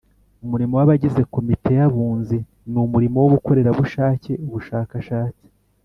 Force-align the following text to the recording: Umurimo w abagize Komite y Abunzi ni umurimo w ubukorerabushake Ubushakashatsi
Umurimo 0.43 0.73
w 0.79 0.81
abagize 0.85 1.21
Komite 1.33 1.71
y 1.79 1.83
Abunzi 1.87 2.37
ni 2.71 2.77
umurimo 2.85 3.17
w 3.19 3.25
ubukorerabushake 3.29 4.31
Ubushakashatsi 4.45 5.45